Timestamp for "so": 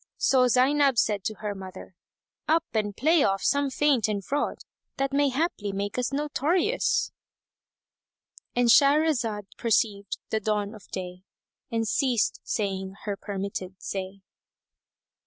0.17-0.47